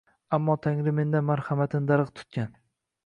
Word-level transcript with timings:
Ammo 0.37 0.53
Tangri 0.67 0.93
mendan 1.01 1.27
marhamatini 1.29 1.93
darig` 1.93 2.13
tutgan 2.21 2.57